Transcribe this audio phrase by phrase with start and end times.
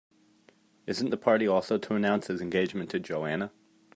[0.87, 3.51] Isn't the party also to announce his engagement to Joanna?